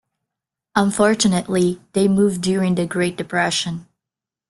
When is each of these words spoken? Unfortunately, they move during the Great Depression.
Unfortunately, 0.75 1.79
they 1.93 2.07
move 2.07 2.41
during 2.41 2.73
the 2.73 2.87
Great 2.87 3.15
Depression. 3.17 3.85